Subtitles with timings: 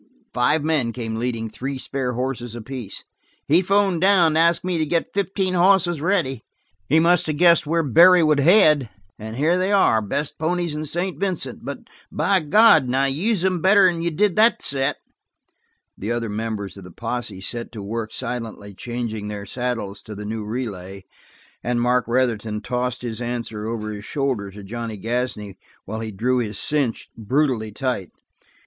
[0.33, 3.03] Five men came leading three spare horses apiece.
[3.47, 6.41] "He phoned down and asked me to get fifteen hosses ready.
[6.89, 8.89] He must of guessed where Barry would head.
[9.19, 11.19] And here they are the best ponies in St.
[11.19, 14.97] Vincent but for God's sake use 'em better'n you did that set!"
[15.95, 20.25] The other members of the posse set to work silently changing their saddles to the
[20.25, 21.03] new relay,
[21.63, 26.39] and Mark Retherton tossed his answer over his shoulder to Johnny Gasney while he drew
[26.39, 28.09] his cinch brutally tight.